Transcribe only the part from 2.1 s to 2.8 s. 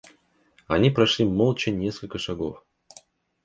шагов.